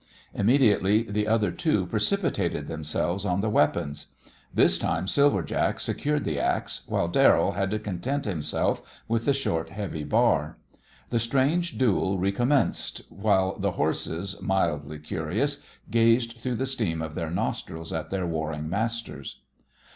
[0.33, 4.07] Immediately the other two precipitated themselves on the weapons.
[4.51, 9.31] This time Silver Jack secured the axe, while Darrell had to content himself with the
[9.33, 10.57] short, heavy bar.
[11.11, 15.61] The strange duel recommenced, while the horses, mildly curious,
[15.91, 19.41] gazed through the steam of their nostrils at their warring masters.